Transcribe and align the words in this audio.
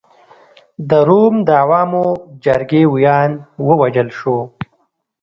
د 0.89 0.91
روم 1.07 1.35
د 1.47 1.49
عوامو 1.63 2.05
جرګې 2.43 2.83
ویاند 2.93 3.35
ووژل 3.67 4.09
شو. 4.19 4.37